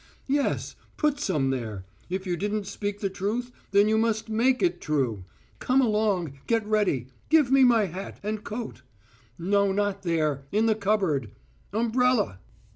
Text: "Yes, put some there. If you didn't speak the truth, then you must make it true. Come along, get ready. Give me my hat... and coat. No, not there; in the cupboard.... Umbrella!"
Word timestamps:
"Yes, 0.25 0.75
put 0.97 1.19
some 1.19 1.51
there. 1.51 1.85
If 2.09 2.25
you 2.25 2.35
didn't 2.35 2.65
speak 2.65 3.01
the 3.01 3.09
truth, 3.11 3.51
then 3.69 3.87
you 3.87 3.99
must 3.99 4.29
make 4.29 4.63
it 4.63 4.81
true. 4.81 5.25
Come 5.59 5.79
along, 5.79 6.39
get 6.47 6.65
ready. 6.65 7.09
Give 7.29 7.51
me 7.51 7.63
my 7.63 7.85
hat... 7.85 8.19
and 8.23 8.43
coat. 8.43 8.81
No, 9.37 9.71
not 9.71 10.01
there; 10.01 10.47
in 10.51 10.65
the 10.65 10.73
cupboard.... 10.73 11.29
Umbrella!" 11.71 12.39